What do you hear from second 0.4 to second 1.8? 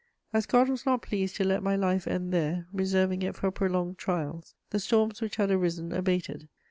God was not pleased to let my